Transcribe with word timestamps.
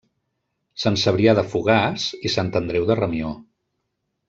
Sant 0.83 0.97
Cebrià 1.01 1.35
de 1.39 1.43
Fogars 1.51 2.07
i 2.29 2.33
Sant 2.39 2.51
Andreu 2.63 2.89
de 2.91 2.97
Ramió. 3.03 3.37